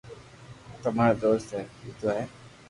تماري 0.81 1.15
دوست 1.23 1.49
اي 1.55 1.61
ديدو 1.79 2.07
ھي 2.15 2.23